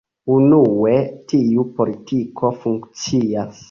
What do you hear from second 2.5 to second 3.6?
funkcias.